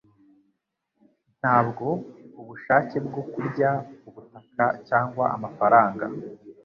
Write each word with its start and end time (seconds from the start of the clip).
Ntabwo 1.39 1.85
ubushake 2.41 2.97
bwo 3.07 3.21
kurya 3.31 3.69
ku 3.99 4.07
butaka 4.15 4.65
cyangwa 4.87 5.23
amafaranga 5.35 6.05